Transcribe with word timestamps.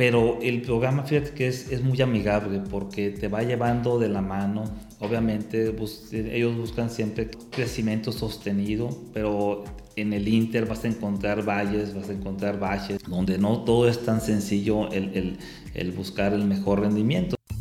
pero 0.00 0.38
el 0.40 0.62
programa, 0.62 1.02
fíjate 1.02 1.32
que 1.32 1.46
es, 1.46 1.70
es, 1.70 1.82
muy 1.82 2.00
amigable 2.00 2.62
porque 2.70 3.10
te 3.10 3.28
va 3.28 3.42
llevando 3.42 3.98
de 3.98 4.08
la 4.08 4.22
mano. 4.22 4.64
Obviamente 4.98 5.74
ellos 6.14 6.56
buscan 6.56 6.88
siempre 6.88 7.30
crecimiento 7.50 8.10
sostenido, 8.10 8.88
pero 9.12 9.62
en 9.96 10.14
el 10.14 10.26
Inter 10.26 10.64
vas 10.64 10.84
a 10.84 10.88
encontrar 10.88 11.46
valles, 11.46 11.94
vas 11.94 12.08
a 12.08 12.14
encontrar 12.14 12.58
valles, 12.58 13.02
donde 13.06 13.36
no 13.36 13.62
todo 13.64 13.90
es 13.90 14.02
tan 14.02 14.22
sencillo 14.22 14.90
el, 14.90 15.10
el, 15.14 15.36
el 15.74 15.92
buscar 15.92 16.32
el 16.32 16.46
mejor 16.46 16.80
rendimiento. 16.80 17.36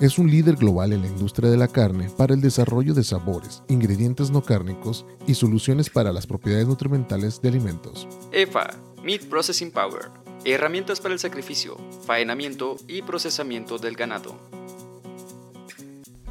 es 0.00 0.18
un 0.18 0.30
líder 0.30 0.56
global 0.56 0.92
en 0.92 1.02
la 1.02 1.06
industria 1.06 1.48
de 1.48 1.56
la 1.56 1.68
carne 1.68 2.10
para 2.16 2.34
el 2.34 2.40
desarrollo 2.40 2.94
de 2.94 3.04
sabores, 3.04 3.62
ingredientes 3.68 4.30
no 4.30 4.42
cárnicos 4.42 5.06
y 5.26 5.34
soluciones 5.34 5.88
para 5.88 6.12
las 6.12 6.26
propiedades 6.26 6.66
nutrimentales 6.66 7.40
de 7.40 7.48
alimentos. 7.48 8.08
EFA, 8.32 8.70
Meat 9.04 9.22
Processing 9.26 9.70
Power, 9.70 10.10
herramientas 10.44 11.00
para 11.00 11.14
el 11.14 11.20
sacrificio, 11.20 11.76
faenamiento 12.06 12.76
y 12.88 13.02
procesamiento 13.02 13.78
del 13.78 13.94
ganado. 13.94 14.34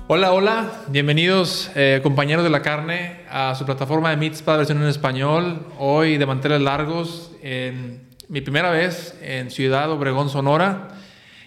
Hola, 0.08 0.34
hola, 0.34 0.84
bienvenidos 0.90 1.72
eh, 1.76 2.02
compañeros 2.04 2.44
de 2.44 2.50
la 2.50 2.62
carne 2.62 3.22
a 3.30 3.56
su 3.56 3.66
plataforma 3.66 4.10
de 4.10 4.18
Meatspad 4.18 4.58
versión 4.58 4.82
en 4.82 4.90
español. 4.90 5.66
Hoy 5.80 6.18
de 6.18 6.26
manteles 6.26 6.60
largos, 6.60 7.32
en 7.42 8.10
mi 8.28 8.42
primera 8.42 8.70
vez 8.70 9.18
en 9.22 9.50
Ciudad 9.50 9.90
Obregón, 9.90 10.30
Sonora. 10.30 10.90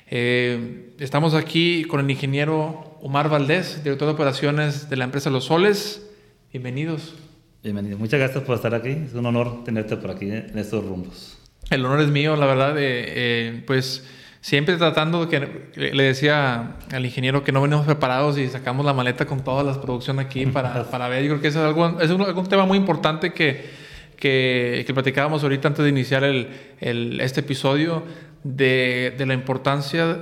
Eh, 0.08 0.94
estamos 1.00 1.34
aquí 1.34 1.84
con 1.84 2.00
el 2.00 2.10
ingeniero 2.10 2.96
Omar 3.02 3.28
Valdés, 3.28 3.82
director 3.82 4.06
de 4.06 4.14
operaciones 4.14 4.88
de 4.88 4.96
la 4.96 5.04
empresa 5.04 5.30
Los 5.30 5.46
Soles. 5.46 6.08
Bienvenidos. 6.52 7.14
Bienvenido. 7.62 7.98
Muchas 7.98 8.20
gracias 8.20 8.44
por 8.44 8.54
estar 8.54 8.74
aquí. 8.74 8.90
Es 8.90 9.14
un 9.14 9.26
honor 9.26 9.64
tenerte 9.64 9.96
por 9.96 10.12
aquí 10.12 10.26
en 10.30 10.56
estos 10.56 10.84
rumbos. 10.84 11.38
El 11.70 11.84
honor 11.84 12.00
es 12.00 12.08
mío, 12.08 12.36
la 12.36 12.46
verdad. 12.46 12.74
Eh, 12.78 13.64
pues 13.66 14.04
siempre 14.40 14.76
tratando 14.76 15.28
que 15.28 15.40
le 15.74 16.02
decía 16.04 16.76
al 16.92 17.04
ingeniero 17.04 17.42
que 17.42 17.50
no 17.50 17.60
venimos 17.60 17.84
preparados 17.84 18.38
y 18.38 18.46
sacamos 18.46 18.86
la 18.86 18.92
maleta 18.92 19.26
con 19.26 19.42
todas 19.42 19.66
las 19.66 19.78
producciones 19.78 20.24
aquí 20.24 20.46
para, 20.46 20.84
para 20.90 21.08
ver. 21.08 21.24
Yo 21.24 21.30
creo 21.30 21.40
que 21.40 21.48
es, 21.48 21.56
algo, 21.56 22.00
es 22.00 22.10
un, 22.10 22.48
tema 22.48 22.64
muy 22.64 22.78
importante 22.78 23.32
que, 23.32 23.68
que, 24.16 24.84
que, 24.86 24.94
platicábamos 24.94 25.42
ahorita 25.42 25.68
antes 25.68 25.84
de 25.84 25.90
iniciar 25.90 26.24
el, 26.24 26.48
el, 26.80 27.20
este 27.20 27.40
episodio 27.40 28.02
de, 28.44 29.14
de, 29.16 29.26
la 29.26 29.34
importancia 29.34 30.18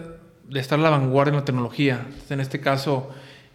de 0.49 0.61
estar 0.61 0.79
a 0.79 0.83
la 0.83 0.91
vanguardia 0.91 1.31
en 1.31 1.37
la 1.37 1.45
tecnología. 1.45 2.07
En 2.31 2.41
este 2.41 2.61
caso, 2.61 3.11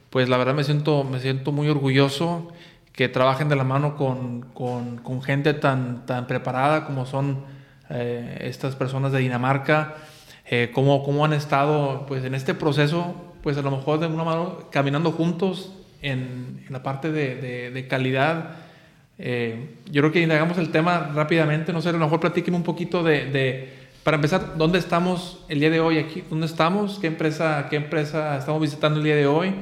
pues 0.10 0.30
la 0.30 0.38
verdad 0.38 0.54
me 0.54 0.64
siento, 0.64 1.04
me 1.04 1.20
siento 1.20 1.52
muy 1.52 1.68
orgulloso 1.70 2.52
que 2.94 3.08
trabajen 3.08 3.50
de 3.50 3.56
la 3.56 3.64
mano 3.64 3.96
con, 3.96 4.42
con, 4.54 4.98
con 4.98 5.22
gente 5.22 5.54
tan, 5.54 6.06
tan 6.06 6.28
preparada 6.28 6.86
como 6.86 7.06
son 7.06 7.46
eh, 7.90 8.40
estas 8.42 8.76
personas 8.76 9.12
de 9.12 9.20
Dinamarca, 9.20 9.96
eh, 10.46 10.72
cómo, 10.74 11.04
cómo, 11.04 11.26
han 11.26 11.34
estado 11.34 12.06
pues, 12.08 12.26
en 12.26 12.36
este 12.36 12.54
proceso, 12.54 13.16
pues 13.42 13.58
a 13.58 13.62
lo 13.62 13.72
mejor 13.72 14.00
de 14.00 14.08
una 14.08 14.24
mano 14.24 14.70
caminando 14.72 15.12
juntos 15.12 15.74
en, 16.02 16.64
en 16.66 16.74
la 16.74 16.84
parte 16.84 17.12
de, 17.12 17.36
de, 17.36 17.72
de 17.72 17.88
calidad. 17.88 18.69
Eh, 19.20 19.76
yo 19.92 20.02
creo 20.02 20.12
que 20.12 20.22
indagamos 20.22 20.58
el 20.58 20.72
tema 20.72 21.12
rápidamente, 21.14 21.74
no 21.74 21.82
sé, 21.82 21.90
a 21.90 21.92
lo 21.92 22.00
mejor 22.00 22.20
platiquen 22.20 22.56
un 22.56 22.64
poquito 22.64 23.04
de 23.04 23.78
para 24.04 24.16
empezar, 24.16 24.58
¿dónde 24.58 24.80
estamos 24.80 25.46
el 25.50 25.60
día 25.60 25.70
de 25.70 25.82
hoy 25.82 25.98
aquí? 25.98 26.24
¿Dónde 26.30 26.46
estamos? 26.46 27.00
¿Qué 27.00 27.08
empresa, 27.08 27.68
qué 27.70 27.76
empresa 27.76 28.38
estamos 28.38 28.62
visitando 28.62 29.00
el 29.00 29.06
día 29.06 29.16
de 29.16 29.28
hoy? 29.28 29.54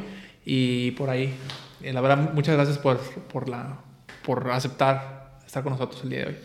Y 0.46 0.92
por 0.92 1.10
ahí. 1.10 1.34
Eh, 1.82 1.92
la 1.92 2.02
verdad, 2.02 2.34
muchas 2.34 2.56
gracias 2.56 2.78
por, 2.78 2.98
por, 3.00 3.50
la, 3.50 3.82
por 4.24 4.50
aceptar 4.52 5.40
estar 5.46 5.64
con 5.64 5.74
nosotros 5.74 6.02
el 6.04 6.12
día 6.12 6.20
de 6.20 6.26
hoy. 6.28 6.36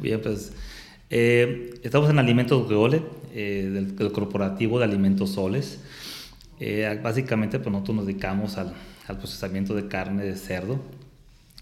Bien, 0.00 0.20
pues 0.20 0.54
eh, 1.10 1.74
estamos 1.82 2.08
en 2.08 2.18
Alimentos 2.18 2.66
Geole, 2.68 3.02
eh, 3.34 3.70
del, 3.72 3.96
del, 3.96 4.12
corporativo 4.12 4.78
de 4.78 4.86
Alimentos 4.86 5.30
Soles. 5.30 5.78
Eh, 6.58 6.98
básicamente, 7.02 7.58
pues 7.58 7.70
nosotros 7.70 7.96
nos 7.96 8.06
dedicamos 8.06 8.56
al, 8.56 8.72
al 9.06 9.18
procesamiento 9.18 9.74
de 9.74 9.88
carne 9.88 10.24
de 10.24 10.36
cerdo. 10.36 10.80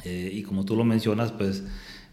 Eh, 0.05 0.31
y 0.33 0.43
como 0.43 0.65
tú 0.65 0.77
lo 0.77 0.85
mencionas, 0.85 1.33
pues 1.33 1.63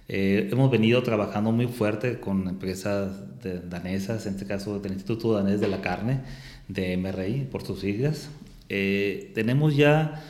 eh, 0.09 0.47
hemos 0.51 0.71
venido 0.71 1.03
trabajando 1.03 1.51
muy 1.51 1.67
fuerte 1.67 2.19
con 2.19 2.47
empresas 2.47 3.41
de, 3.43 3.59
danesas, 3.59 4.25
en 4.25 4.35
este 4.35 4.45
caso 4.45 4.79
del 4.79 4.93
Instituto 4.93 5.33
Danés 5.33 5.59
de 5.59 5.67
la 5.67 5.81
Carne, 5.81 6.21
de 6.69 6.95
MRI, 6.95 7.47
por 7.51 7.65
sus 7.65 7.81
siglas. 7.81 8.29
Eh, 8.69 9.31
tenemos 9.35 9.75
ya 9.75 10.23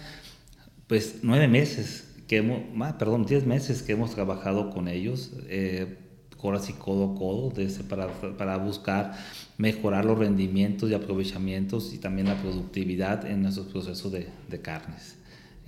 pues 0.88 1.20
nueve 1.22 1.48
meses, 1.48 2.08
que 2.28 2.38
hemos, 2.38 2.62
ah, 2.82 2.98
perdón, 2.98 3.26
diez 3.26 3.46
meses 3.46 3.84
que 3.84 3.92
hemos 3.94 4.14
trabajado 4.16 4.72
con 4.72 4.88
ellos, 4.88 5.34
eh, 5.48 5.98
y 6.70 6.74
codo 6.74 7.14
a 7.14 7.18
codo, 7.18 7.52
desde 7.54 7.84
para, 7.84 8.08
para 8.38 8.58
buscar 8.58 9.14
mejorar 9.58 10.06
los 10.06 10.18
rendimientos 10.18 10.90
y 10.90 10.94
aprovechamientos 10.94 11.94
y 11.94 11.98
también 11.98 12.28
la 12.28 12.42
productividad 12.42 13.26
en 13.26 13.42
nuestros 13.42 13.68
procesos 13.68 14.12
de, 14.12 14.30
de 14.48 14.62
carnes. 14.62 15.17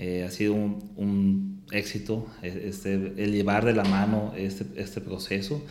Eh, 0.02 0.24
ha 0.24 0.32
sido 0.32 0.54
un, 0.54 1.60
éxito 1.72 2.26
eh, 2.42 2.68
este, 2.70 2.94
el 2.94 3.32
llevar 3.32 3.64
de 3.66 3.74
la 3.74 3.84
mano 3.84 4.34
este, 4.36 4.66
este 4.82 5.02
proceso 5.02 5.62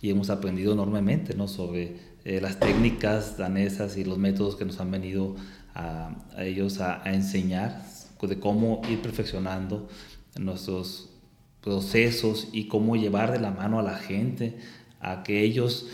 y 0.00 0.10
hemos 0.10 0.30
aprendido 0.30 0.72
enormemente 0.72 1.34
¿no? 1.34 1.48
sobre 1.48 1.96
eh, 2.24 2.40
las 2.40 2.60
técnicas 2.60 3.38
danesas 3.38 3.96
y 3.96 4.04
los 4.04 4.18
métodos 4.18 4.54
que 4.56 4.66
nos 4.66 4.78
han 4.78 4.90
venido 4.90 5.34
a, 5.74 6.14
ellos 6.38 6.80
a, 6.80 7.02
enseñar 7.06 7.82
de 8.20 8.38
cómo 8.38 8.82
ir 8.90 9.00
perfeccionando 9.00 9.88
nuestros 10.38 11.08
procesos 11.62 12.48
y 12.52 12.68
cómo 12.68 12.94
llevar 12.94 13.32
de 13.32 13.40
la 13.40 13.52
mano 13.52 13.80
a 13.80 13.82
la 13.82 13.96
gente 13.96 14.58
a 15.00 15.22
que 15.22 15.42
ellos 15.42 15.86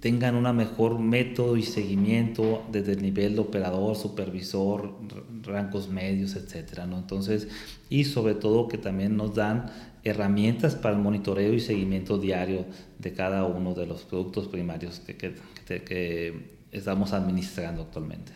tengan 0.00 0.36
un 0.36 0.56
mejor 0.56 0.98
método 0.98 1.56
y 1.56 1.62
seguimiento 1.62 2.62
desde 2.70 2.92
el 2.92 3.02
nivel 3.02 3.34
de 3.34 3.40
operador, 3.40 3.96
supervisor, 3.96 4.94
rangos 5.42 5.88
medios, 5.88 6.36
etcétera, 6.36 6.86
¿no? 6.86 6.98
Entonces, 6.98 7.48
y 7.88 8.04
sobre 8.04 8.34
todo 8.34 8.68
que 8.68 8.78
también 8.78 9.16
nos 9.16 9.34
dan 9.34 9.70
herramientas 10.04 10.76
para 10.76 10.94
el 10.94 11.02
monitoreo 11.02 11.52
y 11.52 11.60
seguimiento 11.60 12.18
diario 12.18 12.64
de 12.98 13.12
cada 13.12 13.44
uno 13.44 13.74
de 13.74 13.86
los 13.86 14.02
productos 14.02 14.46
primarios 14.46 15.00
que, 15.00 15.16
que, 15.16 15.34
que, 15.66 15.82
que 15.82 16.58
estamos 16.70 17.12
administrando 17.12 17.82
actualmente. 17.82 18.32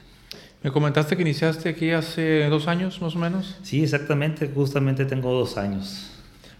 Me 0.62 0.70
comentaste 0.70 1.16
que 1.16 1.22
iniciaste 1.22 1.68
aquí 1.68 1.90
hace 1.90 2.48
dos 2.48 2.68
años, 2.68 3.00
más 3.02 3.16
o 3.16 3.18
menos. 3.18 3.58
Sí, 3.62 3.82
exactamente, 3.82 4.48
justamente 4.54 5.04
tengo 5.04 5.32
dos 5.32 5.56
años. 5.56 6.11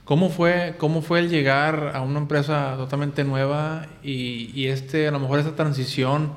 ¿Cómo 0.05 0.31
fue, 0.31 0.75
¿Cómo 0.79 1.01
fue 1.01 1.21
el 1.21 1.31
llegar 1.31 1.93
a 1.95 2.01
una 2.01 2.19
empresa 2.19 2.75
totalmente 2.77 3.23
nueva 3.23 3.87
y, 4.03 4.51
y, 4.53 4.67
este, 4.67 5.07
a 5.07 5.13
lo 5.13 5.21
mejor 5.21 5.39
esa 5.39 5.55
transición 5.55 6.33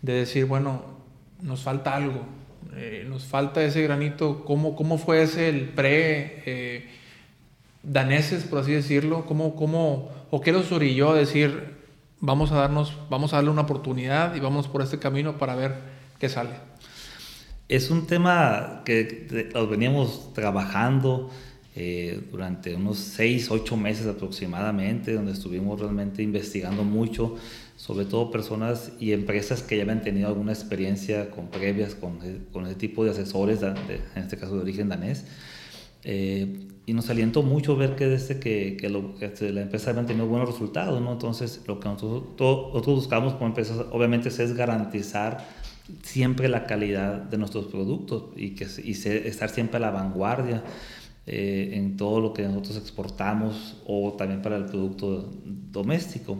de 0.00 0.14
decir, 0.14 0.46
bueno, 0.46 0.82
nos 1.42 1.60
falta 1.60 1.94
algo, 1.94 2.22
eh, 2.74 3.04
nos 3.06 3.24
falta 3.26 3.62
ese 3.62 3.82
granito? 3.82 4.46
¿Cómo, 4.46 4.74
cómo 4.74 4.96
fue 4.96 5.22
ese 5.22 5.50
el 5.50 5.68
pre 5.68 6.42
eh, 6.46 6.88
daneses, 7.82 8.44
por 8.44 8.60
así 8.60 8.72
decirlo? 8.72 9.26
¿Cómo, 9.26 9.56
cómo, 9.56 10.10
¿O 10.30 10.40
qué 10.40 10.50
los 10.50 10.72
orilló 10.72 11.10
a 11.10 11.14
decir, 11.14 11.76
vamos 12.18 12.50
a, 12.50 12.54
darnos, 12.54 12.96
vamos 13.10 13.34
a 13.34 13.36
darle 13.36 13.50
una 13.50 13.62
oportunidad 13.62 14.34
y 14.36 14.40
vamos 14.40 14.68
por 14.68 14.80
este 14.80 14.98
camino 14.98 15.36
para 15.36 15.54
ver 15.54 15.74
qué 16.18 16.30
sale? 16.30 16.54
Es 17.68 17.90
un 17.90 18.06
tema 18.06 18.80
que 18.86 19.50
los 19.52 19.68
veníamos 19.68 20.32
trabajando 20.32 21.30
eh, 21.74 22.20
durante 22.30 22.74
unos 22.74 22.98
6, 22.98 23.50
8 23.50 23.76
meses 23.78 24.06
aproximadamente, 24.06 25.14
donde 25.14 25.32
estuvimos 25.32 25.80
realmente 25.80 26.22
investigando 26.22 26.84
mucho, 26.84 27.36
sobre 27.76 28.04
todo 28.04 28.30
personas 28.30 28.92
y 29.00 29.12
empresas 29.12 29.62
que 29.62 29.78
ya 29.78 29.82
habían 29.84 30.02
tenido 30.02 30.28
alguna 30.28 30.52
experiencia 30.52 31.30
con 31.30 31.48
previas 31.48 31.94
con, 31.94 32.18
con 32.52 32.66
ese 32.66 32.74
tipo 32.74 33.04
de 33.04 33.12
asesores, 33.12 33.60
de, 33.60 33.68
en 33.68 34.22
este 34.22 34.36
caso 34.36 34.56
de 34.56 34.62
origen 34.62 34.90
danés. 34.90 35.24
Eh, 36.04 36.68
y 36.84 36.94
nos 36.94 37.08
alientó 37.08 37.42
mucho 37.42 37.76
ver 37.76 37.94
que 37.94 38.06
desde 38.06 38.38
que, 38.38 38.76
que, 38.78 38.90
lo, 38.90 39.14
que 39.14 39.32
la 39.52 39.62
empresa 39.62 39.90
había 39.90 40.04
tenido 40.04 40.26
buenos 40.26 40.48
resultados, 40.50 41.00
¿no? 41.00 41.12
Entonces, 41.12 41.62
lo 41.66 41.80
que 41.80 41.88
nosotros, 41.88 42.36
todo, 42.36 42.68
nosotros 42.68 42.96
buscamos 42.96 43.34
como 43.34 43.46
empresas, 43.46 43.86
obviamente, 43.92 44.28
es 44.28 44.54
garantizar 44.54 45.46
siempre 46.02 46.48
la 46.48 46.66
calidad 46.66 47.14
de 47.14 47.38
nuestros 47.38 47.66
productos 47.66 48.24
y, 48.36 48.50
que, 48.50 48.64
y 48.84 48.94
ser, 48.94 49.26
estar 49.26 49.48
siempre 49.48 49.78
a 49.78 49.80
la 49.80 49.90
vanguardia 49.90 50.64
eh, 51.26 51.70
en 51.74 51.96
todo 51.96 52.20
lo 52.20 52.32
que 52.32 52.42
nosotros 52.42 52.76
exportamos 52.76 53.76
o 53.86 54.12
también 54.12 54.42
para 54.42 54.56
el 54.56 54.64
producto 54.66 55.30
doméstico. 55.70 56.38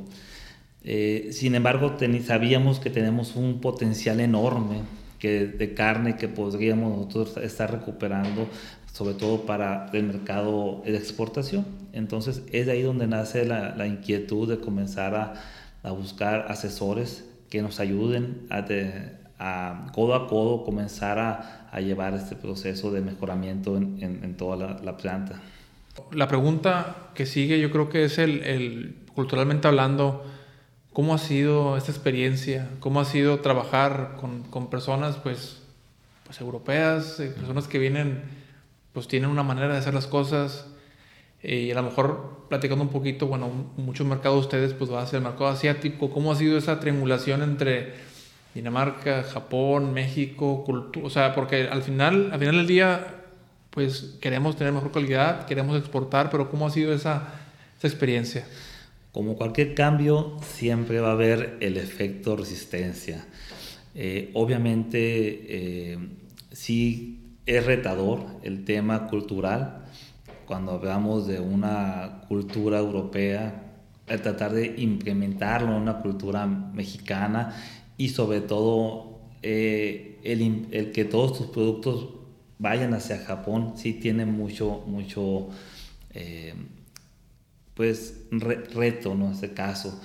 Eh, 0.84 1.28
sin 1.32 1.54
embargo, 1.54 1.96
sabíamos 2.24 2.80
que 2.80 2.90
tenemos 2.90 3.36
un 3.36 3.60
potencial 3.60 4.20
enorme 4.20 4.82
que 5.18 5.46
de 5.46 5.74
carne 5.74 6.16
que 6.16 6.26
podríamos 6.26 6.96
nosotros 6.96 7.36
estar 7.36 7.70
recuperando 7.70 8.48
sobre 8.92 9.14
todo 9.14 9.46
para 9.46 9.88
el 9.92 10.04
mercado 10.04 10.82
de 10.84 10.96
exportación. 10.96 11.64
Entonces 11.92 12.42
es 12.52 12.66
de 12.66 12.72
ahí 12.72 12.82
donde 12.82 13.06
nace 13.06 13.44
la, 13.44 13.74
la 13.74 13.86
inquietud 13.86 14.48
de 14.48 14.60
comenzar 14.60 15.14
a, 15.14 15.34
a, 15.82 15.90
buscar 15.92 16.46
asesores 16.50 17.24
que 17.48 17.62
nos 17.62 17.80
ayuden 17.80 18.46
a, 18.50 18.62
de, 18.62 19.12
a 19.38 19.86
codo 19.92 20.14
a 20.14 20.28
codo 20.28 20.64
comenzar 20.64 21.18
a, 21.18 21.61
a, 21.72 21.80
llevar 21.80 22.14
este 22.14 22.36
proceso 22.36 22.92
de 22.92 23.00
mejoramiento 23.00 23.76
en, 23.76 23.98
en, 24.02 24.22
en 24.22 24.36
toda 24.36 24.56
la, 24.56 24.80
la, 24.82 24.96
planta. 24.96 25.40
La 26.12 26.28
pregunta 26.28 27.10
que 27.14 27.26
sigue 27.26 27.58
yo 27.60 27.70
creo 27.70 27.88
que 27.88 28.04
es 28.04 28.18
el, 28.18 28.42
el, 28.44 28.96
culturalmente 29.14 29.66
hablando, 29.66 30.24
¿cómo 30.92 31.14
ha 31.14 31.18
sido 31.18 31.76
esta 31.76 31.90
experiencia? 31.90 32.68
¿Cómo 32.80 33.00
ha 33.00 33.04
sido 33.04 33.40
trabajar 33.40 34.16
con, 34.20 34.42
con 34.44 34.70
personas 34.70 35.16
pues, 35.16 35.62
pues 36.24 36.40
europeas, 36.40 37.18
eh, 37.20 37.28
personas 37.28 37.68
que 37.68 37.78
vienen 37.78 38.42
pues 38.92 39.08
tienen 39.08 39.30
una 39.30 39.42
manera 39.42 39.72
de 39.72 39.78
hacer 39.78 39.94
las 39.94 40.06
cosas 40.06 40.66
eh, 41.42 41.56
y 41.56 41.70
a 41.70 41.74
lo 41.74 41.82
mejor 41.82 42.46
platicando 42.48 42.84
un 42.84 42.90
poquito, 42.90 43.26
bueno, 43.26 43.50
muchos 43.76 44.06
mercados 44.06 44.38
de 44.38 44.40
ustedes 44.40 44.74
pues 44.74 44.92
va 44.92 45.02
a 45.02 45.06
ser 45.06 45.18
el 45.18 45.24
mercado 45.24 45.48
asiático, 45.48 46.10
¿cómo 46.10 46.32
ha 46.32 46.36
sido 46.36 46.56
esa 46.58 46.78
triangulación 46.78 47.42
entre 47.42 47.94
Dinamarca, 48.54 49.22
Japón, 49.22 49.92
México, 49.92 50.64
cultura? 50.64 51.06
O 51.06 51.10
sea, 51.10 51.34
porque 51.34 51.68
al 51.68 51.82
final, 51.82 52.30
al 52.32 52.38
final 52.38 52.56
del 52.56 52.66
día 52.66 53.18
pues 53.72 54.18
queremos 54.20 54.56
tener 54.56 54.72
mejor 54.72 54.92
calidad, 54.92 55.46
queremos 55.46 55.78
exportar, 55.78 56.30
pero 56.30 56.50
¿cómo 56.50 56.66
ha 56.66 56.70
sido 56.70 56.92
esa, 56.92 57.28
esa 57.78 57.88
experiencia? 57.88 58.46
Como 59.12 59.34
cualquier 59.34 59.74
cambio, 59.74 60.36
siempre 60.42 61.00
va 61.00 61.08
a 61.08 61.12
haber 61.12 61.56
el 61.60 61.78
efecto 61.78 62.36
resistencia. 62.36 63.24
Eh, 63.94 64.30
obviamente, 64.34 65.92
eh, 65.92 65.98
sí 66.50 67.18
es 67.46 67.64
retador 67.64 68.26
el 68.42 68.64
tema 68.64 69.06
cultural 69.08 69.86
cuando 70.46 70.72
hablamos 70.72 71.26
de 71.26 71.40
una 71.40 72.22
cultura 72.28 72.78
europea, 72.78 73.62
el 74.06 74.20
tratar 74.20 74.52
de 74.52 74.74
implementarlo 74.76 75.68
en 75.68 75.82
una 75.82 75.98
cultura 75.98 76.44
mexicana 76.44 77.54
y 77.96 78.10
sobre 78.10 78.40
todo 78.40 79.20
eh, 79.42 80.20
el, 80.24 80.68
el, 80.70 80.92
que 80.92 81.04
todos 81.04 81.36
tus 81.38 81.46
productos 81.48 82.08
vayan 82.58 82.94
hacia 82.94 83.18
Japón, 83.18 83.74
sí 83.76 83.94
tiene 83.94 84.24
mucho, 84.24 84.84
mucho, 84.86 85.48
eh, 86.10 86.54
pues, 87.74 88.24
re, 88.30 88.56
reto, 88.64 89.14
¿no? 89.14 89.26
En 89.26 89.32
este 89.32 89.52
caso. 89.52 90.00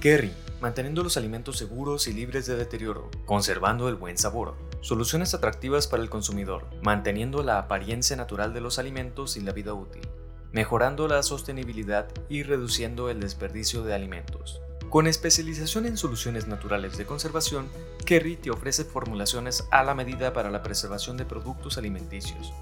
Kerry, 0.00 0.30
manteniendo 0.60 1.02
los 1.02 1.16
alimentos 1.16 1.56
seguros 1.56 2.08
y 2.08 2.12
libres 2.12 2.46
de 2.46 2.56
deterioro, 2.56 3.10
conservando 3.24 3.88
el 3.88 3.94
buen 3.94 4.18
sabor. 4.18 4.54
Soluciones 4.84 5.32
atractivas 5.32 5.86
para 5.86 6.02
el 6.02 6.10
consumidor, 6.10 6.66
manteniendo 6.82 7.42
la 7.42 7.56
apariencia 7.56 8.16
natural 8.16 8.52
de 8.52 8.60
los 8.60 8.78
alimentos 8.78 9.38
y 9.38 9.40
la 9.40 9.52
vida 9.52 9.72
útil, 9.72 10.06
mejorando 10.52 11.08
la 11.08 11.22
sostenibilidad 11.22 12.06
y 12.28 12.42
reduciendo 12.42 13.08
el 13.08 13.18
desperdicio 13.18 13.82
de 13.82 13.94
alimentos. 13.94 14.60
Con 14.90 15.06
especialización 15.06 15.86
en 15.86 15.96
soluciones 15.96 16.48
naturales 16.48 16.98
de 16.98 17.06
conservación, 17.06 17.66
Kerry 18.04 18.36
te 18.36 18.50
ofrece 18.50 18.84
formulaciones 18.84 19.66
a 19.70 19.82
la 19.84 19.94
medida 19.94 20.34
para 20.34 20.50
la 20.50 20.62
preservación 20.62 21.16
de 21.16 21.24
productos 21.24 21.78
alimenticios. 21.78 22.52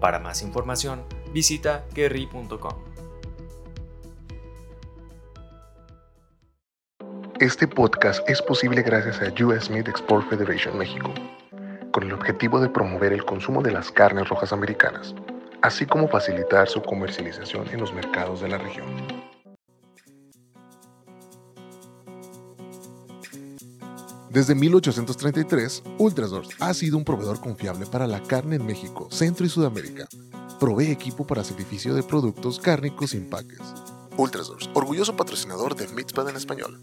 Para 0.00 0.20
más 0.20 0.42
información, 0.42 1.02
visita 1.34 1.84
kerry.com. 1.92 2.88
Este 7.40 7.68
podcast 7.68 8.28
es 8.28 8.42
posible 8.42 8.82
gracias 8.82 9.20
a 9.20 9.44
US 9.44 9.70
Meat 9.70 9.86
Export 9.86 10.28
Federation 10.28 10.76
México, 10.76 11.14
con 11.92 12.04
el 12.04 12.12
objetivo 12.12 12.60
de 12.60 12.68
promover 12.68 13.12
el 13.12 13.24
consumo 13.24 13.62
de 13.62 13.72
las 13.72 13.90
carnes 13.90 14.28
rojas 14.28 14.52
americanas, 14.52 15.14
así 15.62 15.86
como 15.86 16.08
facilitar 16.08 16.68
su 16.68 16.82
comercialización 16.82 17.68
en 17.68 17.80
los 17.80 17.92
mercados 17.92 18.40
de 18.40 18.48
la 18.48 18.58
región. 18.58 18.86
Desde 24.30 24.54
1833, 24.54 25.82
Ultrasource 25.98 26.54
ha 26.60 26.74
sido 26.74 26.98
un 26.98 27.04
proveedor 27.04 27.40
confiable 27.40 27.86
para 27.86 28.06
la 28.06 28.22
carne 28.22 28.56
en 28.56 28.66
México, 28.66 29.08
Centro 29.10 29.46
y 29.46 29.48
Sudamérica. 29.48 30.06
Provee 30.60 30.90
equipo 30.90 31.26
para 31.26 31.42
sacrificio 31.42 31.94
de 31.94 32.02
productos 32.02 32.58
cárnicos 32.58 33.14
y 33.14 33.16
empaques. 33.16 33.60
Ultrasource, 34.18 34.68
orgulloso 34.74 35.16
patrocinador 35.16 35.74
de 35.76 35.88
Meatpad 35.88 36.28
en 36.28 36.36
español. 36.36 36.78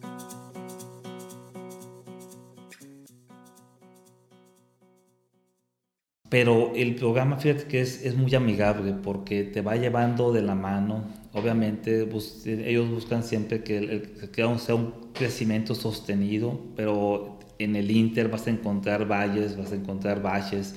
Pero 6.29 6.73
el 6.75 6.95
programa, 6.95 7.37
fíjate 7.37 7.65
que 7.65 7.81
es, 7.81 8.03
es, 8.03 8.15
muy 8.15 8.33
amigable 8.33 8.93
porque 8.93 9.43
te 9.43 9.61
va 9.61 9.75
llevando 9.75 10.33
de 10.33 10.41
la 10.41 10.55
mano. 10.55 11.03
Obviamente 11.33 12.03
bus, 12.03 12.45
ellos 12.47 12.89
buscan 12.89 13.23
siempre 13.23 13.63
que, 13.63 13.77
el, 13.77 14.29
que 14.31 14.57
sea 14.57 14.75
un 14.75 15.11
crecimiento 15.13 15.75
sostenido, 15.75 16.59
pero 16.75 17.37
en 17.59 17.75
el 17.75 17.91
Inter 17.91 18.29
vas 18.29 18.47
a 18.47 18.49
encontrar 18.49 19.07
valles, 19.07 19.55
vas 19.55 19.71
a 19.71 19.75
encontrar 19.75 20.21
valles, 20.21 20.75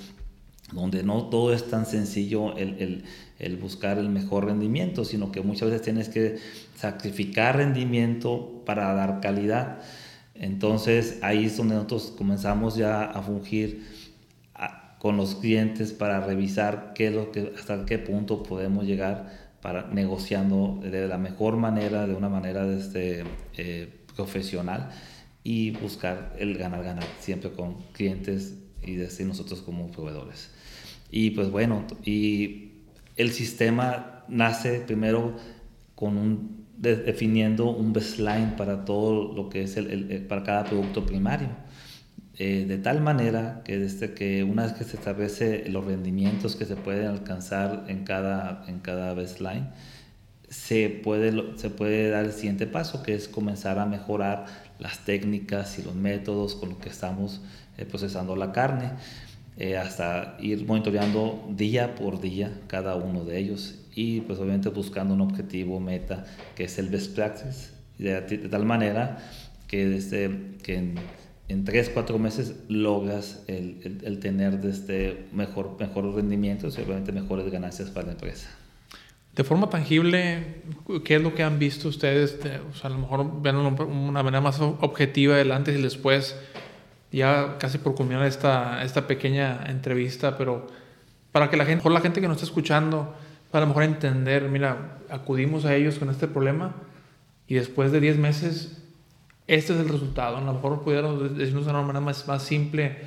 donde 0.72 1.02
no 1.02 1.28
todo 1.28 1.54
es 1.54 1.64
tan 1.70 1.86
sencillo 1.86 2.54
el, 2.58 2.74
el, 2.78 3.04
el, 3.38 3.56
buscar 3.56 3.98
el 3.98 4.10
mejor 4.10 4.44
rendimiento, 4.44 5.06
sino 5.06 5.32
que 5.32 5.40
muchas 5.40 5.70
veces 5.70 5.82
tienes 5.82 6.10
que 6.10 6.36
sacrificar 6.76 7.56
rendimiento 7.56 8.62
para 8.66 8.92
dar 8.92 9.20
calidad. 9.20 9.78
Entonces 10.34 11.18
ahí 11.22 11.46
es 11.46 11.56
donde 11.56 11.74
nosotros 11.74 12.12
comenzamos 12.16 12.76
ya 12.76 13.04
a 13.04 13.22
fungir 13.22 13.86
con 14.98 15.16
los 15.16 15.36
clientes 15.36 15.92
para 15.92 16.20
revisar 16.20 16.92
qué 16.94 17.08
es 17.08 17.14
lo 17.14 17.30
que, 17.30 17.52
hasta 17.56 17.84
qué 17.86 17.98
punto 17.98 18.42
podemos 18.42 18.84
llegar 18.84 19.48
para 19.62 19.86
negociando 19.88 20.80
de 20.82 21.06
la 21.08 21.18
mejor 21.18 21.56
manera, 21.56 22.06
de 22.06 22.14
una 22.14 22.28
manera 22.28 22.66
este, 22.72 23.24
eh, 23.56 23.88
profesional 24.16 24.90
y 25.44 25.70
buscar 25.70 26.34
el 26.38 26.58
ganar-ganar 26.58 27.06
siempre 27.20 27.50
con 27.52 27.76
clientes 27.92 28.54
y 28.82 28.96
desde 28.96 29.24
nosotros 29.24 29.62
como 29.62 29.90
proveedores. 29.90 30.50
Y 31.10 31.30
pues 31.30 31.50
bueno, 31.50 31.84
y 32.04 32.72
el 33.16 33.32
sistema 33.32 34.24
nace 34.28 34.80
primero 34.80 35.36
con 35.94 36.16
un, 36.16 36.66
de, 36.76 36.96
definiendo 36.96 37.70
un 37.70 37.92
baseline 37.92 38.56
para 38.56 38.84
todo 38.84 39.32
lo 39.32 39.48
que 39.48 39.62
es 39.62 39.76
el, 39.76 40.10
el, 40.10 40.22
para 40.26 40.42
cada 40.42 40.64
producto 40.64 41.06
primario 41.06 41.48
eh, 42.40 42.66
de 42.68 42.78
tal 42.78 43.00
manera 43.00 43.62
que, 43.64 43.78
desde 43.78 44.14
que 44.14 44.44
una 44.44 44.62
vez 44.62 44.72
que 44.72 44.84
se 44.84 44.96
establece 44.96 45.68
los 45.68 45.84
rendimientos 45.84 46.54
que 46.54 46.66
se 46.66 46.76
pueden 46.76 47.08
alcanzar 47.08 47.86
en 47.88 48.04
cada, 48.04 48.64
en 48.68 48.78
cada 48.78 49.12
baseline, 49.12 49.66
se 50.48 50.88
puede, 50.88 51.58
se 51.58 51.68
puede 51.68 52.10
dar 52.10 52.24
el 52.24 52.32
siguiente 52.32 52.68
paso, 52.68 53.02
que 53.02 53.14
es 53.14 53.26
comenzar 53.26 53.80
a 53.80 53.86
mejorar 53.86 54.46
las 54.78 55.04
técnicas 55.04 55.80
y 55.80 55.82
los 55.82 55.96
métodos 55.96 56.54
con 56.54 56.68
los 56.68 56.78
que 56.78 56.90
estamos 56.90 57.40
eh, 57.76 57.84
procesando 57.84 58.36
la 58.36 58.52
carne, 58.52 58.92
eh, 59.56 59.76
hasta 59.76 60.36
ir 60.38 60.64
monitoreando 60.64 61.44
día 61.50 61.96
por 61.96 62.20
día 62.20 62.52
cada 62.68 62.94
uno 62.94 63.24
de 63.24 63.38
ellos 63.38 63.80
y 63.96 64.20
pues 64.20 64.38
obviamente 64.38 64.68
buscando 64.68 65.12
un 65.12 65.22
objetivo 65.22 65.80
meta 65.80 66.24
que 66.54 66.64
es 66.64 66.78
el 66.78 66.88
best 66.88 67.16
practice, 67.16 67.70
de, 67.98 68.20
de 68.20 68.48
tal 68.48 68.64
manera 68.64 69.18
que, 69.66 69.88
desde, 69.88 70.54
que 70.62 70.76
en, 70.76 70.94
en 71.48 71.64
3, 71.64 71.90
4 71.94 72.18
meses 72.18 72.54
logras 72.68 73.42
el, 73.46 73.80
el, 73.82 74.00
el 74.04 74.20
tener 74.20 74.60
este 74.64 75.26
mejor, 75.32 75.76
mejores 75.80 76.14
rendimientos 76.14 76.78
y 76.78 76.82
obviamente 76.82 77.10
mejores 77.12 77.50
ganancias 77.50 77.90
para 77.90 78.06
la 78.06 78.12
empresa. 78.12 78.50
De 79.34 79.44
forma 79.44 79.70
tangible, 79.70 80.62
¿qué 81.04 81.14
es 81.14 81.22
lo 81.22 81.34
que 81.34 81.44
han 81.44 81.58
visto 81.58 81.88
ustedes? 81.88 82.42
De, 82.42 82.58
o 82.58 82.74
sea, 82.74 82.90
a 82.90 82.92
lo 82.92 82.98
mejor 82.98 83.40
ven 83.40 83.56
una 83.56 84.22
manera 84.22 84.40
más 84.40 84.60
objetiva 84.60 85.36
del 85.36 85.52
antes 85.52 85.78
y 85.78 85.80
después, 85.80 86.36
ya 87.12 87.56
casi 87.58 87.78
por 87.78 87.94
culminar 87.94 88.26
esta, 88.26 88.82
esta 88.82 89.06
pequeña 89.06 89.64
entrevista, 89.68 90.36
pero 90.36 90.66
para 91.30 91.50
que 91.50 91.56
la 91.56 91.64
gente, 91.64 91.88
la 91.88 92.00
gente 92.00 92.20
que 92.20 92.26
nos 92.26 92.38
está 92.38 92.46
escuchando, 92.46 93.14
para 93.52 93.62
a 93.62 93.66
lo 93.66 93.68
mejor 93.68 93.84
entender, 93.84 94.48
mira, 94.48 94.98
acudimos 95.08 95.64
a 95.64 95.76
ellos 95.76 96.00
con 96.00 96.10
este 96.10 96.26
problema 96.26 96.74
y 97.46 97.54
después 97.54 97.92
de 97.92 98.00
10 98.00 98.18
meses 98.18 98.82
este 99.48 99.72
es 99.72 99.80
el 99.80 99.88
resultado. 99.88 100.36
A 100.36 100.40
lo 100.40 100.52
mejor 100.52 100.82
pudiéramos 100.82 101.36
decirnos 101.36 101.64
de 101.64 101.70
una 101.70 101.82
manera 101.82 102.00
más, 102.00 102.42
simple, 102.42 102.98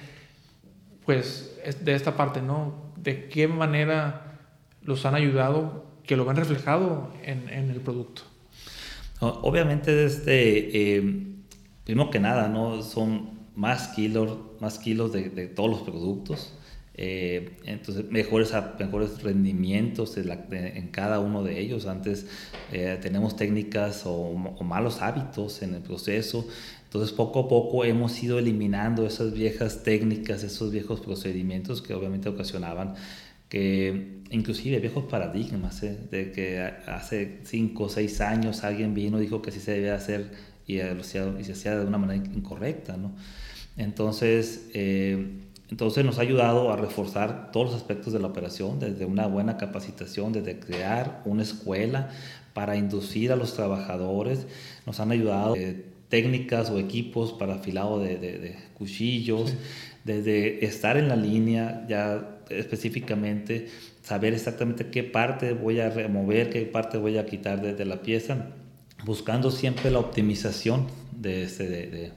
pues, 1.05 1.57
de 1.81 1.93
esta 1.93 2.17
parte, 2.17 2.41
¿no? 2.41 2.91
De 2.97 3.29
qué 3.29 3.47
manera 3.47 4.39
los 4.81 5.05
han 5.05 5.15
ayudado, 5.15 5.85
que 6.03 6.17
lo 6.17 6.25
ven 6.25 6.35
reflejado 6.35 7.13
en, 7.23 7.47
el 7.49 7.79
producto. 7.79 8.23
Obviamente, 9.19 9.93
desde, 9.93 10.97
eh, 10.97 11.25
primero 11.85 12.09
que 12.09 12.19
nada, 12.19 12.49
¿no? 12.49 12.81
Son 12.81 13.29
más 13.55 13.89
kilos, 13.89 14.37
más 14.59 14.79
kilos 14.79 15.13
de 15.13 15.47
todos 15.47 15.69
los 15.69 15.81
productos. 15.81 16.53
Eh, 16.93 17.57
entonces 17.63 18.11
mejores, 18.11 18.53
mejores 18.77 19.23
rendimientos 19.23 20.17
en, 20.17 20.87
cada 20.89 21.19
uno 21.19 21.43
de 21.43 21.59
ellos. 21.59 21.85
Antes 21.87 22.27
eh, 22.71 22.97
tenemos 23.01 23.35
técnicas 23.35 24.03
o, 24.05 24.33
malos 24.33 25.01
hábitos 25.01 25.61
en 25.61 25.75
el 25.75 25.81
proceso. 25.81 26.47
Entonces 26.83 27.13
poco 27.13 27.39
a 27.41 27.47
poco 27.47 27.85
hemos 27.85 28.21
ido 28.21 28.37
eliminando 28.39 29.05
esas 29.05 29.33
viejas 29.33 29.83
técnicas, 29.83 30.43
esos 30.43 30.71
viejos 30.71 30.99
procedimientos 30.99 31.81
que 31.81 31.93
obviamente 31.93 32.27
ocasionaban 32.29 32.95
que 33.47 34.21
inclusive 34.29 34.79
viejos 34.79 35.05
paradigmas, 35.05 35.83
¿eh? 35.83 35.97
de 36.09 36.31
que 36.31 36.59
hace 36.87 37.39
5 37.43 37.83
o 37.83 37.89
6 37.89 38.21
años 38.21 38.63
alguien 38.63 38.93
vino 38.93 39.17
y 39.19 39.23
dijo 39.23 39.41
que 39.41 39.49
así 39.49 39.59
se 39.59 39.73
debía 39.73 39.95
hacer 39.95 40.31
y, 40.65 40.79
y 40.79 41.03
se 41.03 41.51
hacía 41.51 41.77
de 41.77 41.85
una 41.85 41.97
manera 41.97 42.23
incorrecta. 42.33 42.95
¿no? 42.95 43.13
Entonces, 43.75 44.69
entonces 45.71 46.03
nos 46.03 46.19
ha 46.19 46.21
ayudado 46.21 46.71
a 46.71 46.75
reforzar 46.75 47.49
todos 47.51 47.67
los 47.67 47.75
aspectos 47.75 48.11
de 48.11 48.19
la 48.19 48.27
operación, 48.27 48.79
desde 48.79 49.05
una 49.05 49.25
buena 49.27 49.55
capacitación, 49.55 50.33
desde 50.33 50.59
crear 50.59 51.21
una 51.23 51.43
escuela 51.43 52.09
para 52.53 52.75
inducir 52.75 53.31
a 53.31 53.37
los 53.37 53.53
trabajadores, 53.53 54.45
nos 54.85 54.99
han 54.99 55.11
ayudado 55.11 55.55
eh, 55.55 55.85
técnicas 56.09 56.69
o 56.69 56.77
equipos 56.77 57.31
para 57.31 57.55
afilado 57.55 57.99
de, 57.99 58.57
cuchillos, 58.77 59.53
desde 60.03 60.65
estar 60.65 60.97
en 60.97 61.07
la 61.07 61.15
línea 61.15 61.85
ya 61.87 62.41
específicamente, 62.49 63.69
saber 64.01 64.33
exactamente 64.33 64.87
qué 64.87 65.03
parte 65.03 65.53
voy 65.53 65.79
a 65.79 65.89
remover, 65.89 66.49
qué 66.49 66.63
parte 66.63 66.97
voy 66.97 67.17
a 67.17 67.25
quitar 67.25 67.61
desde 67.61 67.85
la 67.85 68.01
pieza, 68.01 68.47
buscando 69.05 69.51
siempre 69.51 69.89
la 69.89 69.99
optimización 69.99 70.87
de 71.13 71.43
este, 71.43 72.11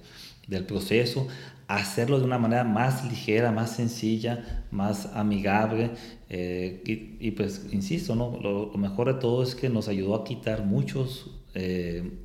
del 0.48 0.64
proceso, 0.64 1.28
hacerlo 1.68 2.18
de 2.18 2.24
una 2.24 2.38
manera 2.38 2.64
más 2.64 3.04
ligera, 3.04 3.52
más 3.52 3.70
sencilla, 3.76 4.64
más 4.70 5.06
amigable. 5.14 5.90
Eh, 6.28 6.82
y, 7.20 7.30
pues, 7.32 7.66
insisto, 7.72 8.14
¿no? 8.14 8.38
Lo, 8.40 8.72
mejor 8.78 9.12
de 9.12 9.20
todo 9.20 9.42
es 9.42 9.54
que 9.54 9.68
nos 9.68 9.88
ayudó 9.88 10.14
a 10.14 10.24
quitar 10.24 10.64
muchos 10.64 11.30
eh, 11.54 12.24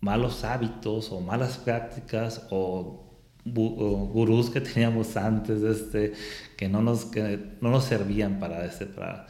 malos 0.00 0.44
hábitos 0.44 1.10
o 1.12 1.20
malas 1.20 1.58
prácticas 1.58 2.46
o, 2.50 3.06
gurús 3.44 4.50
que 4.50 4.60
teníamos 4.60 5.16
antes 5.16 5.62
este, 5.62 6.12
que, 6.56 6.68
no 6.68 6.82
nos, 6.82 7.06
que 7.06 7.38
no 7.60 7.70
nos 7.70 7.84
servían 7.84 8.38
para, 8.38 8.64
este, 8.66 8.86
para, 8.86 9.26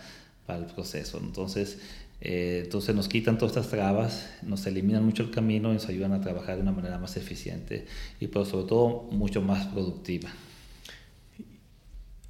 para 0.47 0.59
el 0.59 0.67
proceso. 0.67 1.19
Entonces, 1.19 1.79
eh, 2.21 2.63
entonces 2.65 2.95
nos 2.95 3.09
quitan 3.09 3.39
todas 3.39 3.57
estas 3.57 3.71
trabas, 3.71 4.31
nos 4.43 4.67
eliminan 4.67 5.05
mucho 5.05 5.23
el 5.23 5.31
camino 5.31 5.71
y 5.71 5.75
nos 5.75 5.89
ayudan 5.89 6.13
a 6.13 6.21
trabajar 6.21 6.57
de 6.57 6.63
una 6.63 6.73
manera 6.73 6.99
más 6.99 7.17
eficiente 7.17 7.87
y 8.21 8.27
pero 8.27 8.45
sobre 8.45 8.67
todo 8.67 9.09
mucho 9.11 9.41
más 9.41 9.67
productiva. 9.67 10.29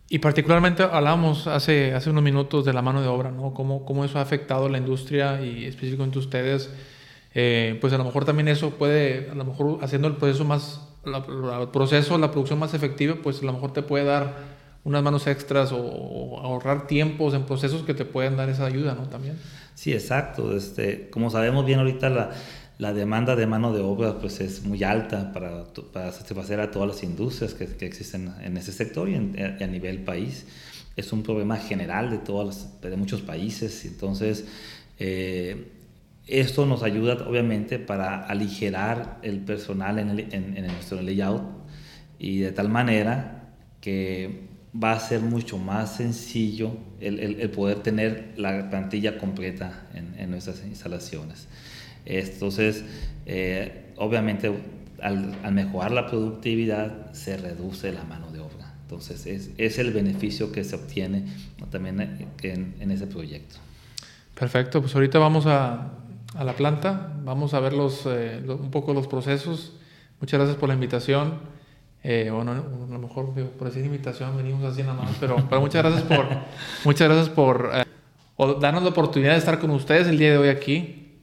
Y 0.09 0.19
particularmente 0.19 0.83
hablamos 0.83 1.47
hace, 1.47 1.95
hace 1.95 2.11
unos 2.11 2.25
minutos 2.25 2.65
de 2.65 2.73
la 2.73 2.83
mano 2.83 3.01
de 3.01 3.07
obra, 3.07 3.31
¿no? 3.31 3.55
Cómo, 3.55 3.85
cómo 3.85 4.05
eso 4.05 4.19
ha 4.19 4.23
afectado 4.23 4.69
la 4.69 4.79
industria 4.79 5.41
y 5.41 5.67
específicamente 5.67 6.19
ustedes. 6.19 6.69
Eh, 7.33 7.79
pues 7.81 7.93
a 7.93 7.99
lo 7.99 8.05
mejor 8.05 8.25
también 8.25 8.49
eso 8.49 8.71
puede, 8.71 9.31
a 9.31 9.35
lo 9.35 9.45
mejor 9.45 9.79
haciendo 9.83 10.09
el 10.09 10.17
proceso 10.17 10.45
más, 10.45 10.81
el 11.05 11.69
proceso, 11.69 12.19
la 12.19 12.33
producción 12.33 12.59
más 12.59 12.75
efectiva, 12.75 13.17
pues 13.23 13.41
a 13.41 13.47
lo 13.47 13.53
mejor 13.53 13.73
te 13.73 13.83
puede 13.83 14.05
dar 14.05 14.60
unas 14.85 15.03
manos 15.03 15.27
extras 15.27 15.73
o, 15.73 16.39
ahorrar 16.41 16.87
tiempos 16.87 17.35
en 17.35 17.45
procesos 17.45 17.83
que 17.83 17.95
te 17.95 18.05
pueden 18.05 18.37
dar 18.37 18.49
esa 18.49 18.67
ayuda, 18.67 18.95
¿no? 18.95 19.09
También. 19.09 19.37
Sí, 19.75 19.93
exacto. 19.93 20.57
Este, 20.57 21.11
como 21.11 21.31
sabemos 21.31 21.67
bien 21.67 21.79
ahorita 21.81 22.09
la, 22.09 22.31
la 22.79 22.93
demanda 22.95 23.37
de 23.37 23.47
mano 23.47 23.73
de 23.73 23.81
obra 23.81 24.19
pues 24.19 24.41
es 24.41 24.65
muy 24.65 24.83
alta 24.83 25.33
para, 25.33 25.65
para 25.93 26.13
satisfacer 26.13 26.61
a 26.61 26.71
todas 26.71 26.89
las 26.89 27.03
industrias 27.03 27.53
que, 27.53 27.67
que 27.67 27.87
existen 27.87 28.33
en 28.43 28.57
ese 28.57 28.73
sector 28.73 29.09
y, 29.09 29.15
a 29.15 29.67
nivel 29.67 29.99
país. 30.01 30.47
Es 30.97 31.13
un 31.13 31.23
problema 31.23 31.57
general 31.57 32.11
de, 32.11 32.19
todas 32.19 32.81
de 32.81 32.97
muchos 32.97 33.21
países. 33.21 33.85
Entonces, 33.85 34.47
eh, 34.99 35.73
esto 36.27 36.65
nos 36.65 36.83
ayuda 36.83 37.27
obviamente 37.29 37.79
para 37.79 38.27
aligerar 38.27 39.19
el 39.23 39.41
personal 39.41 39.99
en, 39.99 40.11
el, 40.11 40.21
en, 40.33 40.57
en 40.57 40.67
nuestro 40.67 41.03
layout 41.03 41.43
y 42.19 42.39
de 42.39 42.53
tal 42.53 42.69
manera 42.69 43.51
que 43.81 44.50
va 44.73 44.93
a 44.93 45.01
ser 45.01 45.21
mucho 45.21 45.59
más 45.59 45.97
sencillo 45.97 46.77
el, 47.01 47.19
el, 47.19 47.51
poder 47.51 47.81
tener 47.81 48.35
la 48.37 48.71
plantilla 48.71 49.19
completa 49.19 49.89
en, 49.95 50.15
en 50.19 50.31
nuestras 50.31 50.65
instalaciones. 50.65 51.49
Entonces, 52.05 52.85
eh, 53.27 53.93
obviamente, 53.97 54.53
al, 55.03 55.37
al, 55.43 55.53
mejorar 55.53 55.91
la 55.91 56.07
productividad, 56.07 57.13
se 57.13 57.37
reduce 57.37 57.93
la 57.93 58.05
mano 58.05 58.31
de 58.31 58.41
obra. 58.41 58.75
Entonces, 58.83 59.27
es, 59.27 59.51
es 59.57 59.79
el 59.79 59.93
beneficio 59.93 60.53
que 60.53 60.65
se 60.65 60.77
obtiene 60.77 61.25
también 61.71 62.01
en, 62.01 62.75
en, 62.81 62.91
ese 62.91 63.07
proyecto. 63.07 63.57
Perfecto, 64.39 64.81
pues 64.81 64.95
ahorita 64.95 65.19
vamos 65.19 65.47
a, 65.47 65.93
a 66.35 66.45
la 66.45 66.55
planta, 66.55 67.13
vamos 67.25 67.55
a 67.55 67.61
ver 67.61 67.73
los, 67.73 68.07
eh, 68.07 68.43
un 68.47 68.71
poco 68.71 68.95
los 68.95 69.07
procesos. 69.07 69.75
Muchas 70.21 70.39
gracias 70.39 70.59
por 70.59 70.69
la 70.69 70.75
invitación. 70.75 71.60
Eh, 72.03 72.31
bueno, 72.33 72.53
a 72.53 72.93
lo 72.93 72.99
mejor 72.99 73.33
por 73.59 73.69
decir 73.69 73.85
invitación 73.85 74.35
venimos 74.37 74.65
así 74.65 74.83
nada 74.83 74.95
más, 74.95 75.11
pero, 75.21 75.37
pero 75.49 75.61
muchas 75.61 75.83
gracias 75.83 76.05
por, 76.05 76.27
muchas 76.85 77.09
gracias 77.09 77.29
por 77.29 77.71
eh, 77.75 77.85
darnos 78.59 78.83
la 78.83 78.89
oportunidad 78.89 79.33
de 79.33 79.39
estar 79.39 79.59
con 79.59 79.71
ustedes 79.71 80.09
el 80.09 80.19
día 80.19 80.33
de 80.33 80.39
hoy 80.39 80.49
aquí. 80.49 81.19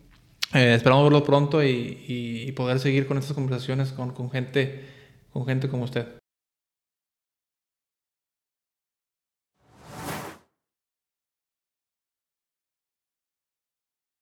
Eh, 0.53 0.75
esperamos 0.75 1.03
verlo 1.03 1.23
pronto 1.23 1.63
y, 1.63 2.05
y, 2.07 2.51
poder 2.53 2.79
seguir 2.79 3.05
con 3.05 3.17
estas 3.17 3.33
conversaciones 3.33 3.91
con, 3.91 4.11
con, 4.11 4.29
gente, 4.29 4.85
con 5.33 5.45
gente 5.45 5.67
como 5.67 5.83
usted. 5.83 6.07